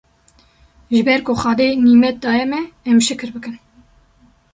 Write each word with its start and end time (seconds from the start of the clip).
ji 0.91 0.99
ber 1.07 1.19
ku 1.25 1.33
Xwedê 1.41 1.67
nîmet 1.85 2.15
daye 2.23 2.45
me 2.51 2.61
em 2.89 2.97
şikir 3.07 3.29
bikin 3.35 3.55